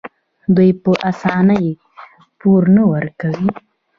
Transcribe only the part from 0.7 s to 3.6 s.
په اسانۍ پور نه ورکوي.